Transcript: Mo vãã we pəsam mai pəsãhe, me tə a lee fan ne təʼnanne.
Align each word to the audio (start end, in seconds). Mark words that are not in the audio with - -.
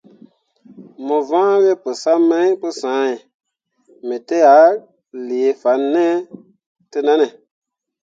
Mo 1.05 1.17
vãã 1.29 1.47
we 1.63 1.71
pəsam 1.83 2.21
mai 2.29 2.49
pəsãhe, 2.61 3.15
me 4.07 4.15
tə 4.27 4.37
a 4.57 4.59
lee 5.27 5.51
fan 5.61 5.81
ne 5.93 6.05
təʼnanne. 6.91 7.27